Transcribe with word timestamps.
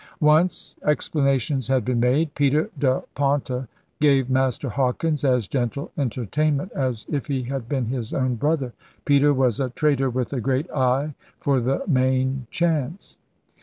Once 0.25 0.75
explanations 0.83 1.67
had 1.67 1.85
been 1.85 1.99
made, 1.99 2.33
'Peter 2.33 2.71
de 2.79 3.03
Ponte 3.13 3.67
gave 3.99 4.31
Master 4.31 4.67
Hawkins 4.69 5.23
as 5.23 5.47
gentle 5.47 5.91
entertainment 5.95 6.71
as 6.71 7.05
if 7.07 7.27
he 7.27 7.43
had 7.43 7.69
been 7.69 7.85
his 7.85 8.11
own 8.11 8.33
brother.' 8.33 8.73
Peter 9.05 9.31
was 9.31 9.59
a 9.59 9.69
trader 9.69 10.09
with 10.09 10.33
a 10.33 10.41
great 10.41 10.67
eye 10.71 11.13
for 11.39 11.59
the 11.59 11.83
main 11.87 12.47
chance. 12.49 13.15